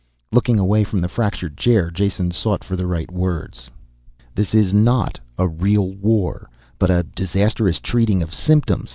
[0.31, 3.69] Looking away from the fractured chair, Jason sought for the right words.
[4.33, 8.89] "This is not a real war, but a disastrous treating of symptoms.